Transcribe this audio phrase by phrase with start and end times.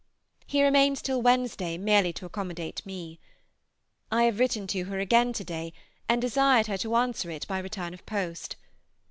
[0.47, 3.19] He remains till Wednesday merely to accommodate me.
[4.11, 5.73] I have written to her again to day,
[6.09, 8.55] and desired her to answer it by return of post.